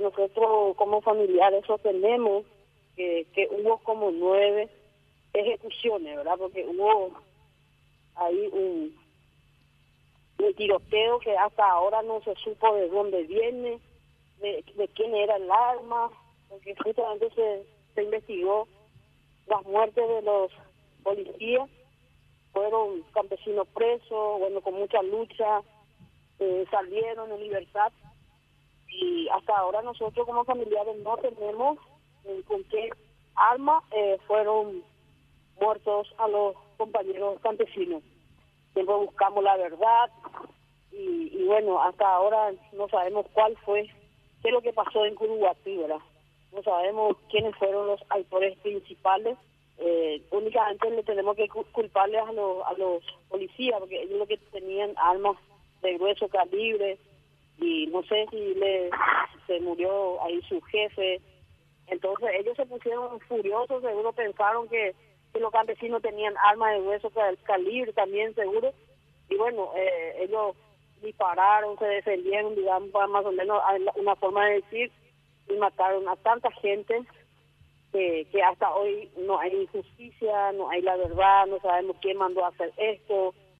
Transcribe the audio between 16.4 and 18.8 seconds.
porque justamente se, investigó